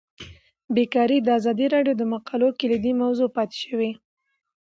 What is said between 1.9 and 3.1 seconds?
د مقالو کلیدي